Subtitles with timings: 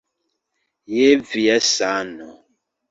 [0.95, 2.31] Je via sano